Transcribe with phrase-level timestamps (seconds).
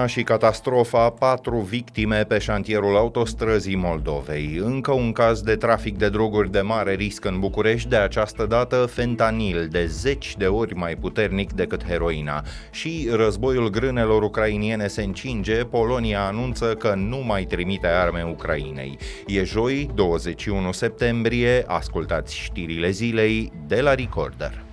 [0.00, 4.60] Războiul și catastrofa, patru victime pe șantierul autostrăzii Moldovei.
[4.64, 8.76] Încă un caz de trafic de droguri de mare risc în București, de această dată
[8.76, 12.44] fentanil, de zeci de ori mai puternic decât heroina.
[12.70, 18.98] Și războiul grânelor ucrainiene se încinge, Polonia anunță că nu mai trimite arme Ucrainei.
[19.26, 24.69] E joi, 21 septembrie, ascultați știrile zilei de la Recorder.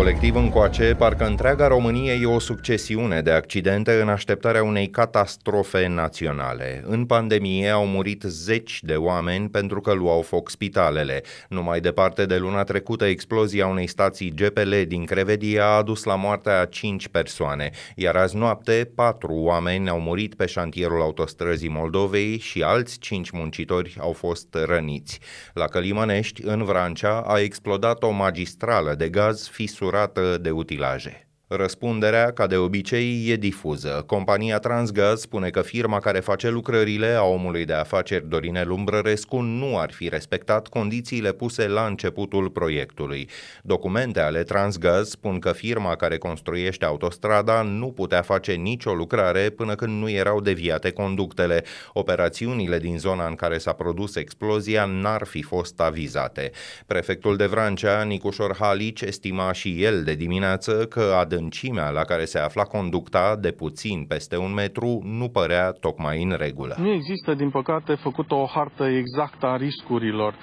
[0.00, 6.82] Colectiv încoace, parcă întreaga Românie e o succesiune de accidente în așteptarea unei catastrofe naționale.
[6.86, 11.22] În pandemie au murit zeci de oameni pentru că luau foc spitalele.
[11.48, 16.60] Numai departe de luna trecută, explozia unei stații GPL din Crevedia a adus la moartea
[16.60, 22.62] a cinci persoane, iar azi noapte patru oameni au murit pe șantierul autostrăzii Moldovei și
[22.62, 25.20] alți cinci muncitori au fost răniți.
[25.54, 31.29] La Călimănești, în Vrancea, a explodat o magistrală de gaz fisurat curată de utilaje.
[31.52, 34.04] Răspunderea, ca de obicei, e difuză.
[34.06, 39.78] Compania Transgaz spune că firma care face lucrările a omului de afaceri Dorinel Umbrărescu nu
[39.78, 43.28] ar fi respectat condițiile puse la începutul proiectului.
[43.62, 49.74] Documente ale Transgaz spun că firma care construiește autostrada nu putea face nicio lucrare până
[49.74, 51.64] când nu erau deviate conductele.
[51.92, 56.50] Operațiunile din zona în care s-a produs explozia n-ar fi fost avizate.
[56.86, 62.24] Prefectul de Vrancea, Nicușor Halici, estima și el de dimineață că adânc adâncimea la care
[62.24, 66.74] se afla conducta, de puțin peste un metru, nu părea tocmai în regulă.
[66.78, 70.34] Nu există, din păcate, făcută o hartă exactă a riscurilor.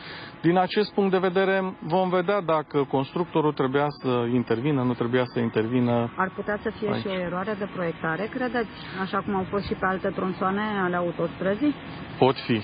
[0.42, 5.40] Din acest punct de vedere, vom vedea dacă constructorul trebuia să intervină, nu trebuia să
[5.40, 6.14] intervină.
[6.16, 7.02] Ar putea să fie aici.
[7.02, 8.70] și o eroare de proiectare, credeți?
[9.02, 11.76] Așa cum au fost și pe alte tronsoane ale autostrăzii?
[12.20, 12.62] Pot fi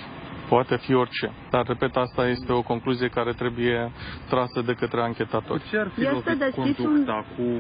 [0.53, 1.31] poate fi orice.
[1.49, 3.91] Dar, repet, asta este o concluzie care trebuie
[4.29, 5.63] trasă de către anchetatori.
[5.69, 7.25] Ce ar fi este deschis conducta?
[7.37, 7.45] Un...
[7.45, 7.51] Cu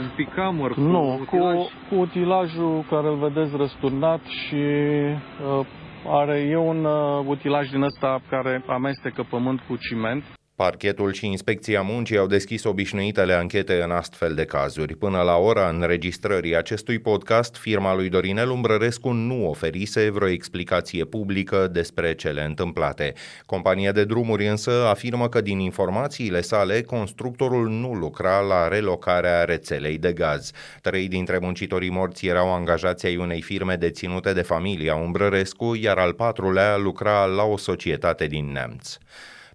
[0.00, 0.72] un picamăr?
[0.72, 1.54] Cu nu, utilaj?
[1.54, 5.66] cu, cu utilajul care îl vedeți răsturnat și uh,
[6.06, 10.24] are e un uh, utilaj din ăsta care amestecă pământ cu ciment.
[10.56, 14.94] Parchetul și Inspecția Muncii au deschis obișnuitele anchete în astfel de cazuri.
[14.94, 21.68] Până la ora înregistrării acestui podcast, firma lui Dorinel Umbrărescu nu oferise vreo explicație publică
[21.72, 23.12] despre cele întâmplate.
[23.46, 29.98] Compania de drumuri însă afirmă că din informațiile sale, constructorul nu lucra la relocarea rețelei
[29.98, 30.50] de gaz.
[30.80, 36.12] Trei dintre muncitorii morți erau angajați ai unei firme deținute de familia Umbrărescu, iar al
[36.12, 38.96] patrulea lucra la o societate din Neamț.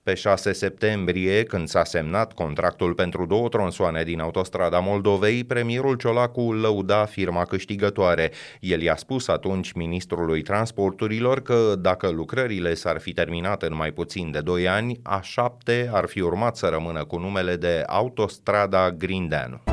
[0.04, 6.54] Pe 6 septembrie, când s-a semnat contractul pentru două tronsoane din autostrada Moldovei, premierul Ciolacu
[6.54, 8.32] lăuda firma câștigătoare.
[8.60, 14.32] El i-a spus atunci ministrului transporturilor că dacă lucrările s-ar fi terminat în mai puțin
[14.32, 19.71] de 2 ani, a șapte ar fi urmat să rămână cu numele de Autostrada Grindeanu.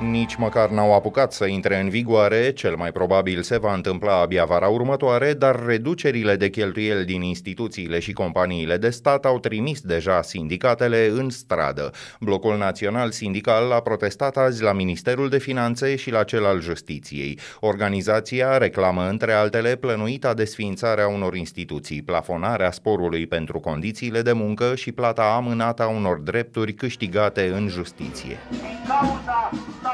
[0.00, 4.44] Nici măcar n-au apucat să intre în vigoare, cel mai probabil se va întâmpla abia
[4.44, 10.22] vara următoare, dar reducerile de cheltuieli din instituțiile și companiile de stat au trimis deja
[10.22, 11.90] sindicatele în stradă.
[12.20, 17.38] Blocul Național Sindical a protestat azi la Ministerul de Finanțe și la cel al Justiției.
[17.60, 24.92] Organizația reclamă, între altele, plănuita desființarea unor instituții, plafonarea sporului pentru condițiile de muncă și
[24.92, 28.38] plata amânată a unor drepturi câștigate în justiție.
[28.88, 29.85] cauza salarizării precare,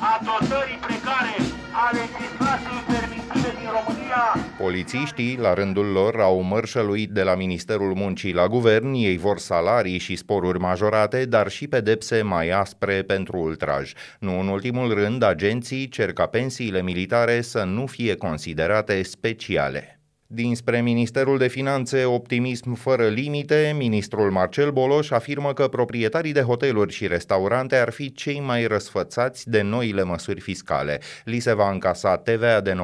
[0.00, 1.34] a dotării precare,
[1.72, 4.22] a legislației permisive din România.
[4.58, 9.98] Polițiștii, la rândul lor, au mărșăluit de la Ministerul Muncii la guvern, ei vor salarii
[9.98, 13.92] și sporuri majorate, dar și pedepse mai aspre pentru ultraj.
[14.18, 19.97] Nu în ultimul rând, agenții cer ca pensiile militare să nu fie considerate speciale.
[20.30, 26.92] Dinspre Ministerul de Finanțe, optimism fără limite, ministrul Marcel Boloș afirmă că proprietarii de hoteluri
[26.92, 31.00] și restaurante ar fi cei mai răsfățați de noile măsuri fiscale.
[31.24, 32.76] Li se va încasa TVA de 9%,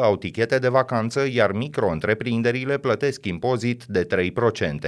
[0.00, 4.06] au tichete de vacanță, iar micro-întreprinderile plătesc impozit de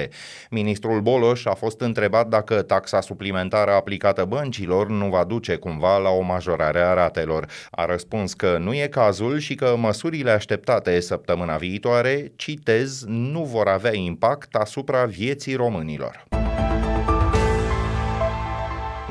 [0.05, 0.09] 3%.
[0.51, 6.11] Ministrul Boloș a fost întrebat dacă taxa suplimentară aplicată băncilor nu va duce cumva la
[6.11, 7.47] o majorare a ratelor.
[7.71, 13.45] A răspuns că nu e cazul și că măsurile așteptate săptămâna viitoare viitoare, citez, nu
[13.45, 16.44] vor avea impact asupra vieții românilor.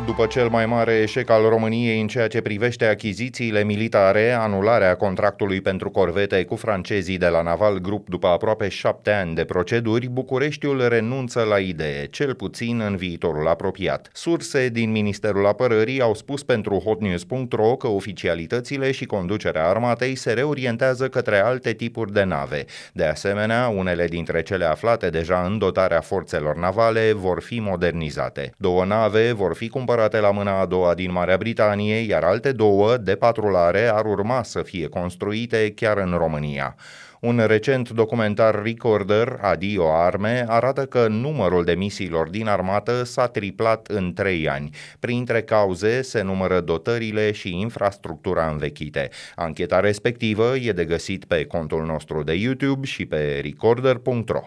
[0.06, 5.62] După cel mai mare eșec al României în ceea ce privește achizițiile militare, anularea contractului
[5.62, 10.88] pentru corvete cu francezii de la Naval Group după aproape șapte ani de proceduri, Bucureștiul
[10.88, 14.10] renunță la idee, cel puțin în viitorul apropiat.
[14.14, 21.08] Surse din Ministerul Apărării au spus pentru hotnews.ro că oficialitățile și conducerea armatei se reorientează
[21.08, 22.66] către alte tipuri de nave.
[22.94, 28.54] De asemenea, unele dintre cele aflate deja în dotarea forțelor navale vor fi modernizate.
[28.58, 32.52] Două nave vor fi cumpărate cumpărate la mâna a doua din Marea Britanie, iar alte
[32.52, 36.76] două de patrulare ar urma să fie construite chiar în România.
[37.20, 43.88] Un recent documentar Recorder, Adio Arme, arată că numărul de misiilor din armată s-a triplat
[43.88, 44.70] în trei ani.
[45.00, 49.10] Printre cauze se numără dotările și infrastructura învechite.
[49.36, 54.42] Ancheta respectivă e de găsit pe contul nostru de YouTube și pe recorder.ro.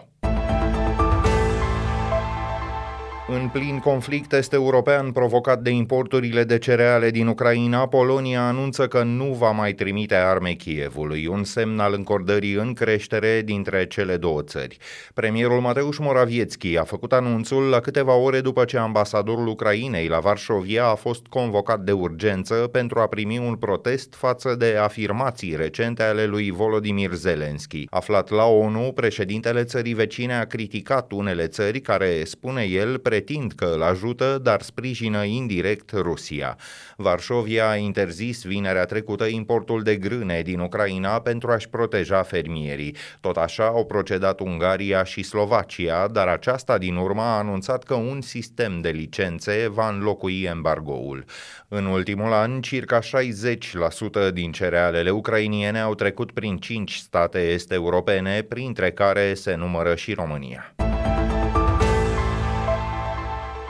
[3.29, 9.03] În plin conflict este european provocat de importurile de cereale din Ucraina, Polonia anunță că
[9.03, 14.41] nu va mai trimite arme Kievului, un semn al încordării în creștere dintre cele două
[14.41, 14.77] țări.
[15.13, 20.85] Premierul Mateusz Morawiecki a făcut anunțul la câteva ore după ce ambasadorul Ucrainei la Varșovia
[20.85, 26.25] a fost convocat de urgență pentru a primi un protest față de afirmații recente ale
[26.25, 27.87] lui Volodymyr Zelensky.
[27.89, 33.51] Aflat la ONU, președintele țării vecine a criticat unele țări care, spune el, pre pretind
[33.51, 36.57] că îl ajută, dar sprijină indirect Rusia.
[36.95, 42.95] Varșovia a interzis vinerea trecută importul de grâne din Ucraina pentru a-și proteja fermierii.
[43.21, 48.21] Tot așa au procedat Ungaria și Slovacia, dar aceasta din urmă a anunțat că un
[48.21, 51.25] sistem de licențe va înlocui embargoul.
[51.67, 58.41] În ultimul an, circa 60% din cerealele ucrainiene au trecut prin 5 state este europene,
[58.41, 60.73] printre care se numără și România.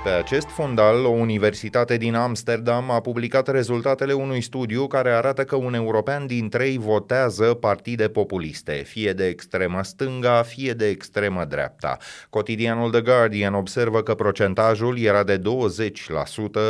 [0.07, 5.55] Pe acest fondal, o universitate din Amsterdam a publicat rezultatele unui studiu care arată că
[5.55, 11.97] un european din trei votează partide populiste, fie de extremă stânga, fie de extremă dreapta.
[12.29, 15.41] Cotidianul The Guardian observă că procentajul era de 20%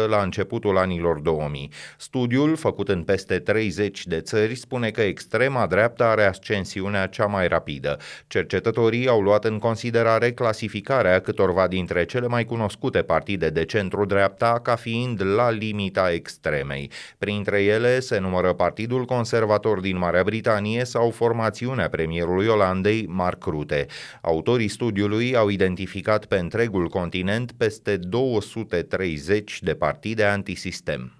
[0.09, 1.71] la începutul anilor 2000.
[1.97, 7.47] Studiul, făcut în peste 30 de țări, spune că extrema dreapta are ascensiunea cea mai
[7.47, 7.97] rapidă.
[8.27, 14.59] Cercetătorii au luat în considerare clasificarea câtorva dintre cele mai cunoscute partide partide de centru-dreapta
[14.63, 16.91] ca fiind la limita extremei.
[17.17, 23.85] Printre ele se numără Partidul Conservator din Marea Britanie sau formațiunea premierului Olandei, Mark Rutte.
[24.21, 31.16] Autorii studiului au identificat pe întregul continent peste 230 de partide antisistem.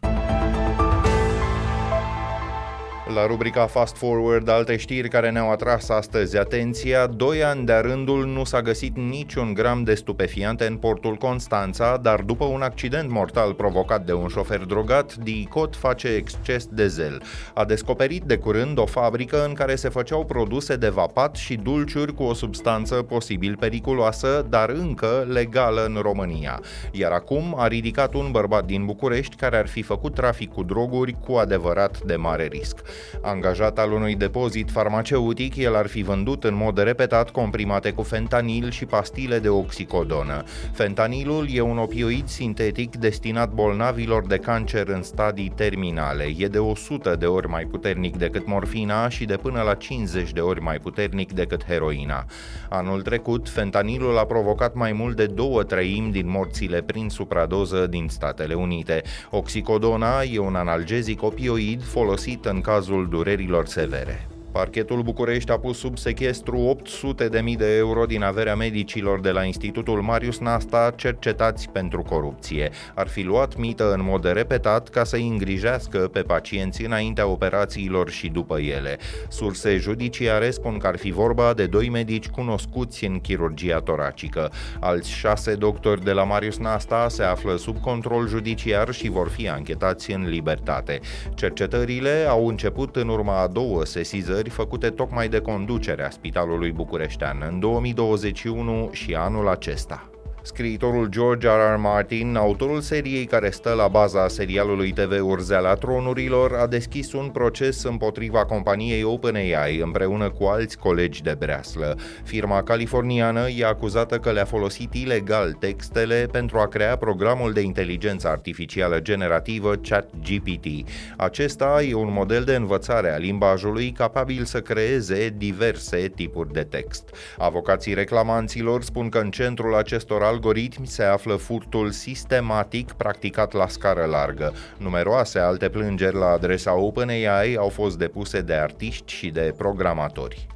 [3.13, 8.25] La rubrica Fast Forward, alte știri care ne-au atras astăzi atenția, doi ani de rândul
[8.25, 13.53] nu s-a găsit niciun gram de stupefiante în portul Constanța, dar după un accident mortal
[13.53, 17.21] provocat de un șofer drogat, DICOT face exces de zel.
[17.53, 22.13] A descoperit de curând o fabrică în care se făceau produse de vapat și dulciuri
[22.13, 26.61] cu o substanță posibil periculoasă, dar încă legală în România.
[26.91, 31.15] Iar acum a ridicat un bărbat din București care ar fi făcut trafic cu droguri
[31.25, 32.81] cu adevărat de mare risc.
[33.21, 38.71] Angajat al unui depozit farmaceutic, el ar fi vândut în mod repetat comprimate cu fentanil
[38.71, 40.43] și pastile de oxicodonă.
[40.73, 46.33] Fentanilul e un opioid sintetic destinat bolnavilor de cancer în stadii terminale.
[46.37, 50.39] E de 100 de ori mai puternic decât morfina și de până la 50 de
[50.39, 52.25] ori mai puternic decât heroina.
[52.69, 58.07] Anul trecut, fentanilul a provocat mai mult de două treimi din morțile prin supradoză din
[58.09, 59.01] Statele Unite.
[59.29, 64.36] Oxicodona e un analgezic opioid folosit în cazul cazul durerilor severe.
[64.57, 66.77] Parchetul București a pus sub sechestru
[67.17, 72.69] 800.000 de euro din averea medicilor de la Institutul Marius Nasta cercetați pentru corupție.
[72.95, 78.27] Ar fi luat mită în mod repetat ca să-i îngrijească pe pacienți înaintea operațiilor și
[78.27, 78.97] după ele.
[79.29, 84.51] Surse judiciare spun că ar fi vorba de doi medici cunoscuți în chirurgia toracică.
[84.79, 89.49] Alți șase doctori de la Marius Nasta se află sub control judiciar și vor fi
[89.49, 90.99] anchetați în libertate.
[91.35, 97.43] Cercetările au început în urma a două sesizări recomandări făcute tocmai de conducerea Spitalului Bucureștean
[97.49, 100.09] în 2021 și anul acesta.
[100.47, 101.73] Scriitorul George R.
[101.73, 101.77] R.
[101.77, 107.83] Martin, autorul seriei care stă la baza serialului TV Urzeala Tronurilor, a deschis un proces
[107.83, 111.97] împotriva companiei OpenAI împreună cu alți colegi de breaslă.
[112.23, 118.27] Firma californiană e acuzată că le-a folosit ilegal textele pentru a crea programul de inteligență
[118.27, 120.89] artificială generativă ChatGPT.
[121.17, 127.15] Acesta e un model de învățare a limbajului capabil să creeze diverse tipuri de text.
[127.37, 134.05] Avocații reclamanților spun că în centrul acestor algoritmi se află furtul sistematic practicat la scară
[134.05, 134.53] largă.
[134.77, 140.47] Numeroase alte plângeri la adresa OpenAI au fost depuse de artiști și de programatori.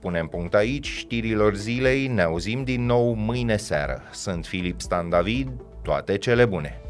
[0.00, 4.02] Punem punct aici știrilor zilei, ne auzim din nou mâine seară.
[4.12, 5.48] Sunt Filip Stan David,
[5.82, 6.83] toate cele bune!